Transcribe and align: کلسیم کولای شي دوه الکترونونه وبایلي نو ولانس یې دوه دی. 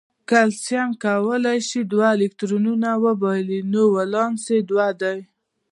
کلسیم 0.29 0.89
کولای 1.03 1.59
شي 1.69 1.79
دوه 1.91 2.07
الکترونونه 2.15 2.91
وبایلي 3.05 3.59
نو 3.71 3.81
ولانس 3.95 4.43
یې 4.53 4.59
دوه 4.69 4.87
دی. 5.01 5.19